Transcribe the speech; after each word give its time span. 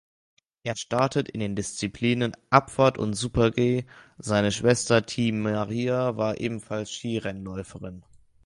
Er 0.63 0.75
startet 0.75 1.29
in 1.29 1.39
den 1.41 1.55
Disziplinen 1.55 2.35
Abfahrt 2.49 2.97
und 2.97 3.13
Super-G, 3.13 3.83
seine 4.17 4.51
Schwester 4.51 5.05
Tii-Maria 5.05 6.17
war 6.17 6.39
ebenfalls 6.39 6.89
Skirennläuferin. 6.91 8.03